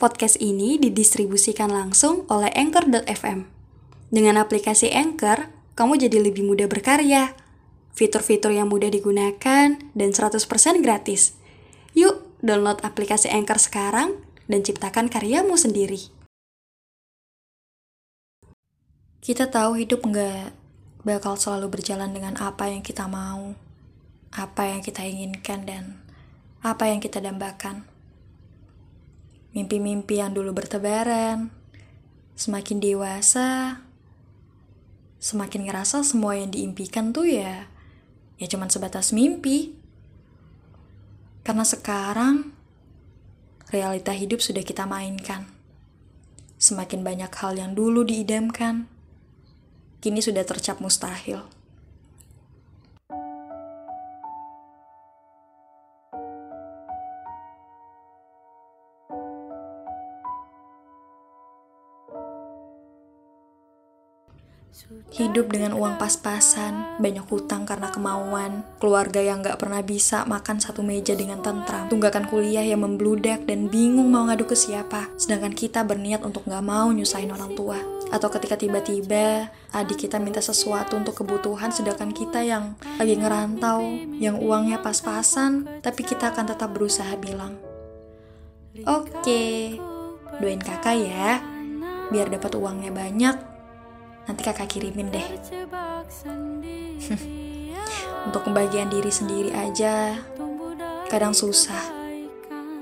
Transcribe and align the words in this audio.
Podcast 0.00 0.40
ini 0.40 0.80
didistribusikan 0.80 1.68
langsung 1.68 2.24
oleh 2.32 2.48
Anchor.fm. 2.56 3.44
Dengan 4.08 4.40
aplikasi 4.40 4.88
Anchor, 4.96 5.52
kamu 5.76 6.00
jadi 6.00 6.24
lebih 6.24 6.40
mudah 6.40 6.72
berkarya. 6.72 7.36
Fitur-fitur 7.92 8.48
yang 8.48 8.72
mudah 8.72 8.88
digunakan 8.88 9.76
dan 9.76 10.08
100% 10.08 10.40
gratis. 10.80 11.36
Yuk, 11.92 12.16
download 12.40 12.80
aplikasi 12.80 13.28
Anchor 13.28 13.60
sekarang 13.60 14.16
dan 14.48 14.64
ciptakan 14.64 15.12
karyamu 15.12 15.60
sendiri. 15.60 16.08
Kita 19.20 19.52
tahu 19.52 19.84
hidup 19.84 20.00
nggak 20.00 20.56
bakal 21.04 21.36
selalu 21.36 21.76
berjalan 21.76 22.16
dengan 22.16 22.40
apa 22.40 22.72
yang 22.72 22.80
kita 22.80 23.04
mau, 23.04 23.52
apa 24.32 24.62
yang 24.64 24.80
kita 24.80 25.04
inginkan, 25.04 25.68
dan 25.68 26.00
apa 26.64 26.88
yang 26.88 27.04
kita 27.04 27.20
dambakan. 27.20 27.89
Mimpi-mimpi 29.50 30.22
yang 30.22 30.30
dulu 30.30 30.54
bertebaran, 30.54 31.50
semakin 32.38 32.78
dewasa, 32.78 33.82
semakin 35.20 35.68
ngerasa 35.68 36.06
semua 36.06 36.38
yang 36.38 36.54
diimpikan 36.54 37.12
tuh 37.12 37.28
ya, 37.28 37.66
ya 38.40 38.46
cuman 38.46 38.72
sebatas 38.72 39.12
mimpi. 39.12 39.76
Karena 41.42 41.66
sekarang, 41.66 42.54
realita 43.68 44.14
hidup 44.14 44.38
sudah 44.40 44.62
kita 44.62 44.86
mainkan. 44.86 45.50
Semakin 46.60 47.02
banyak 47.02 47.32
hal 47.32 47.58
yang 47.58 47.72
dulu 47.74 48.06
diidamkan, 48.06 48.86
kini 50.00 50.24
sudah 50.24 50.44
tercap 50.46 50.78
mustahil. 50.78 51.59
Hidup 65.10 65.50
dengan 65.50 65.74
uang 65.74 65.98
pas-pasan, 65.98 67.02
banyak 67.02 67.26
hutang 67.26 67.66
karena 67.66 67.90
kemauan, 67.90 68.62
keluarga 68.78 69.18
yang 69.18 69.42
gak 69.42 69.58
pernah 69.58 69.82
bisa 69.82 70.22
makan 70.22 70.62
satu 70.62 70.86
meja 70.86 71.18
dengan 71.18 71.42
tentram, 71.42 71.90
tunggakan 71.90 72.30
kuliah 72.30 72.62
yang 72.62 72.86
membludak 72.86 73.42
dan 73.46 73.66
bingung 73.66 74.06
mau 74.06 74.26
ngadu 74.30 74.46
ke 74.46 74.54
siapa, 74.54 75.10
sedangkan 75.18 75.50
kita 75.54 75.82
berniat 75.82 76.22
untuk 76.22 76.46
gak 76.46 76.62
mau 76.62 76.86
nyusahin 76.94 77.34
orang 77.34 77.54
tua. 77.58 77.78
Atau 78.10 78.30
ketika 78.30 78.58
tiba-tiba 78.58 79.50
adik 79.74 80.06
kita 80.06 80.22
minta 80.22 80.42
sesuatu 80.42 80.94
untuk 80.98 81.18
kebutuhan 81.18 81.70
sedangkan 81.74 82.14
kita 82.14 82.42
yang 82.42 82.78
lagi 82.98 83.14
ngerantau, 83.18 83.82
yang 84.18 84.38
uangnya 84.38 84.78
pas-pasan, 84.82 85.66
tapi 85.82 86.06
kita 86.06 86.30
akan 86.30 86.50
tetap 86.54 86.70
berusaha 86.70 87.10
bilang, 87.18 87.58
Oke, 88.86 89.76
doain 90.38 90.62
kakak 90.62 90.96
ya, 91.02 91.42
biar 92.14 92.30
dapat 92.30 92.54
uangnya 92.54 92.94
banyak, 92.94 93.49
Nanti 94.30 94.46
kakak 94.46 94.70
kirimin 94.70 95.10
deh. 95.10 95.26
Untuk 98.30 98.46
pembagian 98.46 98.86
diri 98.86 99.10
sendiri 99.10 99.50
aja, 99.50 100.22
kadang 101.10 101.34
susah. 101.34 101.82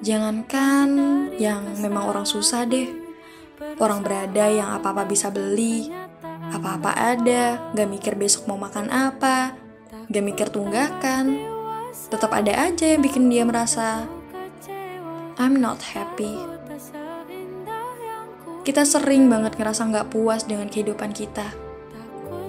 Jangankan 0.00 0.88
yang 1.36 1.68
memang 1.84 2.08
orang 2.08 2.24
susah 2.24 2.64
deh. 2.64 2.88
Orang 3.76 4.00
berada 4.00 4.48
yang 4.48 4.72
apa-apa 4.72 5.04
bisa 5.04 5.28
beli, 5.28 5.92
apa-apa 6.48 6.96
ada, 6.96 7.60
gak 7.76 7.88
mikir 7.92 8.16
besok 8.16 8.48
mau 8.48 8.56
makan 8.56 8.88
apa, 8.88 9.52
gak 10.08 10.24
mikir 10.24 10.48
tunggakan. 10.48 11.44
Tetap 12.08 12.32
ada 12.32 12.72
aja 12.72 12.88
yang 12.88 13.04
bikin 13.04 13.28
dia 13.28 13.44
merasa 13.44 14.08
I'm 15.36 15.60
not 15.60 15.84
happy. 15.92 16.63
Kita 18.64 18.80
sering 18.88 19.28
banget 19.28 19.60
ngerasa 19.60 19.84
nggak 19.92 20.08
puas 20.08 20.48
dengan 20.48 20.72
kehidupan 20.72 21.12
kita. 21.12 21.52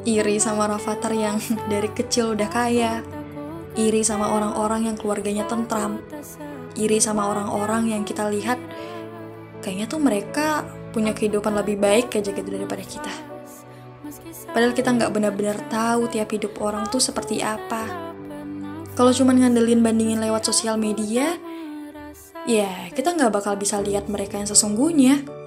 Iri 0.07 0.39
sama 0.39 0.63
Rafathar 0.63 1.11
yang 1.11 1.43
dari 1.71 1.91
kecil 1.91 2.39
udah 2.39 2.47
kaya. 2.47 3.03
Iri 3.75 3.99
sama 4.07 4.31
orang-orang 4.31 4.87
yang 4.87 4.95
keluarganya 4.95 5.43
tentram. 5.43 5.99
Iri 6.79 7.03
sama 7.03 7.27
orang-orang 7.27 7.91
yang 7.91 8.07
kita 8.07 8.31
lihat 8.31 8.55
kayaknya 9.59 9.91
tuh 9.91 9.99
mereka 9.99 10.63
punya 10.95 11.11
kehidupan 11.11 11.51
lebih 11.51 11.83
baik 11.83 12.15
aja 12.15 12.31
gitu 12.31 12.47
daripada 12.47 12.83
kita. 12.87 13.11
Padahal 14.55 14.71
kita 14.71 14.95
nggak 14.95 15.11
benar-benar 15.11 15.59
tahu 15.67 16.07
tiap 16.07 16.31
hidup 16.31 16.63
orang 16.63 16.87
tuh 16.87 17.03
seperti 17.03 17.43
apa. 17.43 17.83
Kalau 18.95 19.11
cuma 19.11 19.35
ngandelin 19.35 19.83
bandingin 19.83 20.23
lewat 20.23 20.47
sosial 20.47 20.79
media, 20.79 21.35
ya 22.47 22.87
kita 22.95 23.11
nggak 23.11 23.35
bakal 23.35 23.59
bisa 23.59 23.83
lihat 23.83 24.07
mereka 24.07 24.39
yang 24.39 24.47
sesungguhnya 24.47 25.43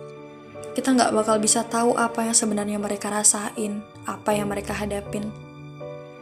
kita 0.78 0.94
nggak 0.94 1.10
bakal 1.10 1.42
bisa 1.42 1.66
tahu 1.66 1.98
apa 1.98 2.22
yang 2.22 2.38
sebenarnya 2.38 2.78
mereka 2.78 3.10
rasain, 3.10 3.82
apa 4.06 4.30
yang 4.30 4.46
mereka 4.46 4.78
hadapin. 4.78 5.26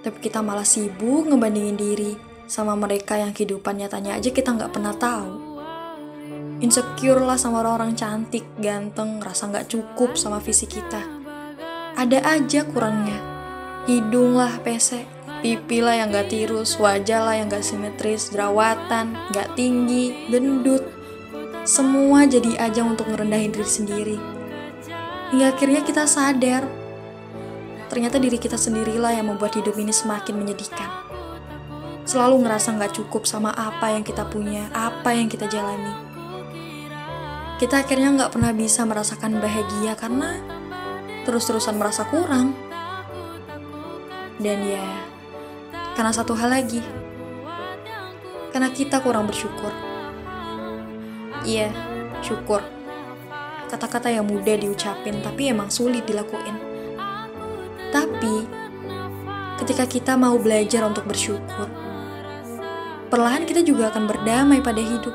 Tapi 0.01 0.17
kita 0.17 0.41
malah 0.41 0.65
sibuk 0.65 1.29
ngebandingin 1.29 1.77
diri 1.77 2.17
sama 2.49 2.73
mereka 2.73 3.21
yang 3.21 3.37
kehidupan 3.37 3.77
nyatanya 3.77 4.17
aja 4.17 4.33
kita 4.33 4.57
nggak 4.57 4.73
pernah 4.73 4.97
tahu. 4.97 5.45
Insecure 6.65 7.21
lah 7.21 7.37
sama 7.37 7.61
orang-orang 7.61 7.93
cantik, 8.01 8.49
ganteng, 8.57 9.21
rasa 9.21 9.53
nggak 9.53 9.69
cukup 9.69 10.17
sama 10.17 10.41
visi 10.41 10.65
kita. 10.65 11.05
Ada 11.93 12.25
aja 12.25 12.65
kurangnya. 12.65 13.21
Hidung 13.85 14.41
lah 14.41 14.57
pesek, 14.65 15.05
pipi 15.45 15.85
lah 15.85 16.01
yang 16.01 16.17
gak 16.17 16.33
tirus, 16.33 16.81
wajah 16.81 17.29
lah 17.29 17.37
yang 17.37 17.53
gak 17.53 17.63
simetris, 17.63 18.33
jerawatan, 18.33 19.15
gak 19.37 19.53
tinggi, 19.53 20.17
gendut. 20.33 20.83
Semua 21.69 22.25
jadi 22.25 22.57
aja 22.57 22.83
untuk 22.83 23.07
ngerendahin 23.13 23.53
diri 23.53 23.69
sendiri. 23.69 24.36
Hingga 25.27 25.59
akhirnya 25.59 25.83
kita 25.83 26.07
sadar, 26.07 26.63
ternyata 27.91 28.23
diri 28.23 28.39
kita 28.39 28.55
sendirilah 28.55 29.11
yang 29.11 29.27
membuat 29.27 29.59
hidup 29.59 29.75
ini 29.75 29.91
semakin 29.91 30.39
menyedihkan. 30.39 30.87
Selalu 32.07 32.47
ngerasa 32.47 32.79
nggak 32.79 32.95
cukup 32.95 33.27
sama 33.27 33.51
apa 33.51 33.91
yang 33.91 34.07
kita 34.07 34.23
punya, 34.31 34.71
apa 34.71 35.19
yang 35.19 35.27
kita 35.27 35.51
jalani. 35.51 35.91
Kita 37.59 37.83
akhirnya 37.83 38.15
nggak 38.15 38.39
pernah 38.39 38.55
bisa 38.55 38.87
merasakan 38.87 39.43
bahagia 39.43 39.99
karena 39.99 40.39
terus-terusan 41.27 41.75
merasa 41.75 42.07
kurang. 42.07 42.55
Dan 44.39 44.63
ya, 44.63 44.87
karena 45.99 46.15
satu 46.15 46.39
hal 46.39 46.55
lagi, 46.55 46.79
karena 48.55 48.71
kita 48.71 49.03
kurang 49.03 49.27
bersyukur. 49.27 49.75
Iya, 51.43 51.75
syukur 52.23 52.76
kata-kata 53.67 54.09
yang 54.11 54.27
mudah 54.27 54.55
diucapin 54.55 55.19
tapi 55.21 55.51
emang 55.51 55.69
sulit 55.69 56.07
dilakuin. 56.07 56.55
Tapi 57.91 58.47
ketika 59.63 59.85
kita 59.87 60.13
mau 60.15 60.39
belajar 60.39 60.87
untuk 60.87 61.07
bersyukur, 61.07 61.67
perlahan 63.11 63.47
kita 63.47 63.67
juga 63.67 63.91
akan 63.91 64.05
berdamai 64.07 64.63
pada 64.63 64.83
hidup. 64.83 65.15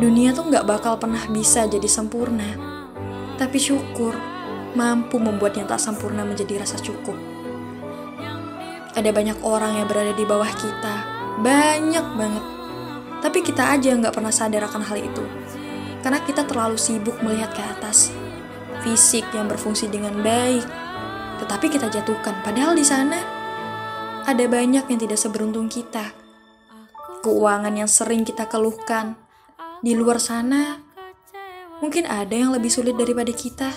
Dunia 0.00 0.32
tuh 0.32 0.48
nggak 0.48 0.66
bakal 0.66 0.96
pernah 0.96 1.22
bisa 1.30 1.68
jadi 1.68 1.86
sempurna, 1.86 2.56
tapi 3.36 3.60
syukur 3.60 4.16
mampu 4.72 5.20
membuat 5.20 5.54
yang 5.56 5.68
tak 5.68 5.78
sempurna 5.78 6.24
menjadi 6.24 6.64
rasa 6.64 6.80
cukup. 6.80 7.14
Ada 8.92 9.08
banyak 9.08 9.40
orang 9.44 9.80
yang 9.80 9.86
berada 9.88 10.12
di 10.12 10.24
bawah 10.24 10.48
kita, 10.48 10.94
banyak 11.40 12.06
banget. 12.16 12.44
Tapi 13.22 13.38
kita 13.40 13.78
aja 13.78 13.94
nggak 13.94 14.12
pernah 14.12 14.34
sadar 14.34 14.66
akan 14.66 14.82
hal 14.82 14.98
itu 14.98 15.41
karena 16.02 16.18
kita 16.26 16.42
terlalu 16.44 16.76
sibuk 16.76 17.16
melihat 17.22 17.54
ke 17.54 17.62
atas. 17.62 18.10
Fisik 18.82 19.22
yang 19.30 19.46
berfungsi 19.46 19.86
dengan 19.86 20.18
baik, 20.20 20.66
tetapi 21.38 21.70
kita 21.70 21.86
jatuhkan. 21.86 22.42
Padahal 22.42 22.74
di 22.74 22.82
sana 22.82 23.18
ada 24.26 24.44
banyak 24.46 24.86
yang 24.86 25.00
tidak 25.00 25.18
seberuntung 25.18 25.70
kita. 25.70 26.14
Keuangan 27.22 27.74
yang 27.78 27.86
sering 27.86 28.26
kita 28.26 28.50
keluhkan. 28.50 29.14
Di 29.82 29.94
luar 29.94 30.18
sana, 30.18 30.82
mungkin 31.78 32.06
ada 32.06 32.34
yang 32.34 32.50
lebih 32.50 32.70
sulit 32.70 32.98
daripada 32.98 33.30
kita. 33.30 33.70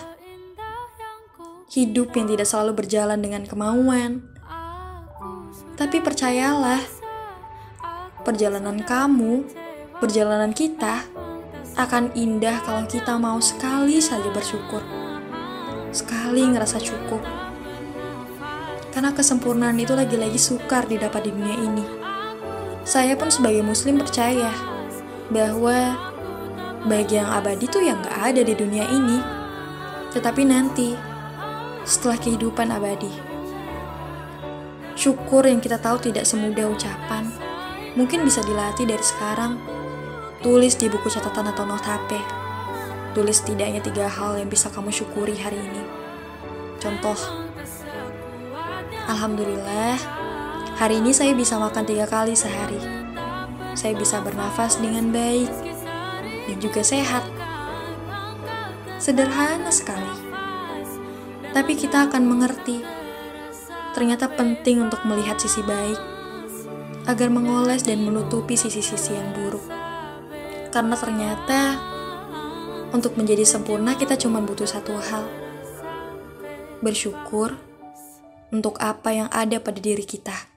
Hidup 1.70 2.14
yang 2.18 2.30
tidak 2.30 2.50
selalu 2.50 2.86
berjalan 2.86 3.22
dengan 3.22 3.46
kemauan. 3.46 4.26
Tapi 5.78 6.02
percayalah, 6.02 6.82
perjalanan 8.22 8.82
kamu, 8.86 9.46
perjalanan 9.98 10.54
kita, 10.54 11.06
akan 11.76 12.16
indah 12.16 12.64
kalau 12.64 12.88
kita 12.88 13.20
mau 13.20 13.36
sekali 13.44 14.00
saja 14.00 14.32
bersyukur. 14.32 14.80
Sekali 15.92 16.48
ngerasa 16.48 16.80
cukup. 16.80 17.20
Karena 18.96 19.12
kesempurnaan 19.12 19.76
itu 19.76 19.92
lagi-lagi 19.92 20.40
sukar 20.40 20.88
didapat 20.88 21.28
di 21.28 21.32
dunia 21.36 21.56
ini. 21.60 21.86
Saya 22.88 23.20
pun 23.20 23.28
sebagai 23.28 23.60
muslim 23.60 24.00
percaya 24.00 24.56
bahwa 25.28 26.00
bagi 26.88 27.20
yang 27.20 27.28
abadi 27.28 27.68
tuh 27.68 27.84
yang 27.84 28.00
gak 28.00 28.32
ada 28.32 28.42
di 28.46 28.56
dunia 28.56 28.88
ini. 28.88 29.20
Tetapi 30.16 30.48
nanti, 30.48 30.96
setelah 31.84 32.16
kehidupan 32.16 32.72
abadi. 32.72 33.12
Syukur 34.96 35.44
yang 35.44 35.60
kita 35.60 35.76
tahu 35.76 36.00
tidak 36.00 36.24
semudah 36.24 36.72
ucapan, 36.72 37.28
mungkin 38.00 38.24
bisa 38.24 38.40
dilatih 38.48 38.88
dari 38.88 39.04
sekarang 39.04 39.60
Tulis 40.46 40.78
di 40.78 40.86
buku 40.86 41.10
catatan 41.10 41.50
atau 41.50 41.66
not 41.66 41.82
HP. 41.82 42.22
Tulis 43.18 43.42
setidaknya 43.42 43.82
tiga 43.82 44.06
hal 44.06 44.38
yang 44.38 44.46
bisa 44.46 44.70
kamu 44.70 44.94
syukuri 44.94 45.34
hari 45.34 45.58
ini. 45.58 45.82
Contoh, 46.78 47.18
Alhamdulillah, 49.10 49.98
hari 50.78 51.02
ini 51.02 51.18
saya 51.18 51.34
bisa 51.34 51.58
makan 51.58 51.90
tiga 51.90 52.06
kali 52.06 52.38
sehari. 52.38 52.78
Saya 53.74 53.98
bisa 53.98 54.22
bernafas 54.22 54.78
dengan 54.78 55.10
baik 55.10 55.50
dan 56.46 56.58
juga 56.62 56.86
sehat. 56.86 57.26
Sederhana 59.02 59.74
sekali. 59.74 60.14
Tapi 61.58 61.74
kita 61.74 62.06
akan 62.06 62.22
mengerti. 62.22 62.86
Ternyata 63.98 64.30
penting 64.30 64.86
untuk 64.86 65.02
melihat 65.10 65.42
sisi 65.42 65.66
baik 65.66 65.98
agar 67.10 67.34
mengoles 67.34 67.82
dan 67.82 68.06
menutupi 68.06 68.54
sisi-sisi 68.54 69.10
yang 69.18 69.34
buruk. 69.34 69.75
Karena 70.76 71.00
ternyata 71.00 71.80
untuk 72.92 73.16
menjadi 73.16 73.48
sempurna 73.48 73.96
kita 73.96 74.20
cuma 74.20 74.44
butuh 74.44 74.68
satu 74.68 74.92
hal. 75.00 75.24
Bersyukur 76.84 77.56
untuk 78.52 78.76
apa 78.84 79.16
yang 79.16 79.32
ada 79.32 79.64
pada 79.64 79.80
diri 79.80 80.04
kita. 80.04 80.55